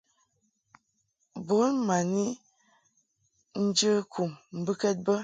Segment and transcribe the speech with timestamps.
[1.45, 2.25] Bun ma ni
[3.65, 5.13] njə kum mbɨkɛd bə.